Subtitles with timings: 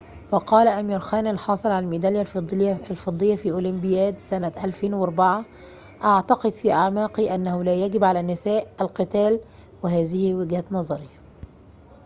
[0.31, 2.21] وقال أمير خان الحاصل على الميدالية
[2.81, 5.45] الفضية في أولمبياد سنة 2004
[6.03, 9.39] أعتقد في أعماقي أنه لا يجب على النساء القتال
[9.83, 11.09] وهذه وجهة نظري